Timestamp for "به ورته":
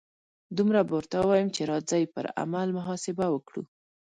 0.87-1.15